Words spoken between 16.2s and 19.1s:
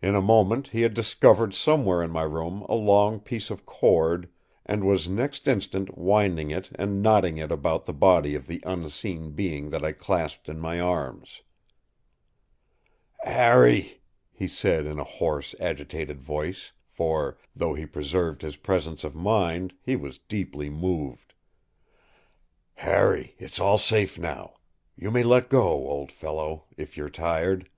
voice, for, though he preserved his presence